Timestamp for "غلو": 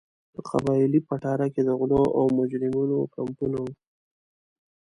1.79-2.03